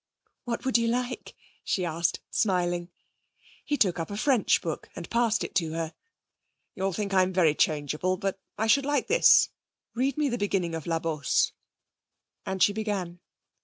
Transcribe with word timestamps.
'What 0.45 0.65
would 0.65 0.79
you 0.79 0.87
like?' 0.87 1.35
she 1.63 1.85
asked, 1.85 2.21
smiling. 2.31 2.89
He 3.63 3.77
took 3.77 3.99
up 3.99 4.09
a 4.09 4.17
French 4.17 4.59
book 4.59 4.89
and 4.95 5.07
passed 5.11 5.43
it 5.43 5.53
to 5.57 5.73
her. 5.73 5.93
'You'll 6.73 6.91
think 6.91 7.13
I'm 7.13 7.31
very 7.31 7.53
changeable, 7.53 8.17
but 8.17 8.39
I 8.57 8.65
should 8.65 8.83
like 8.87 9.05
this. 9.05 9.49
Read 9.93 10.17
me 10.17 10.27
the 10.27 10.39
beginning 10.39 10.73
of 10.73 10.87
La 10.87 10.97
Bos.' 10.97 11.51
And 12.47 12.63
she 12.63 12.73
began. 12.73 13.19